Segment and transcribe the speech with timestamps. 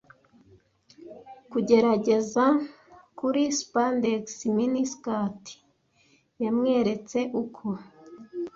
[1.51, 2.45] kugerageza
[3.19, 4.23] kuri spandex
[4.59, 5.43] miniskirt.
[6.43, 7.65] Yamweretse uko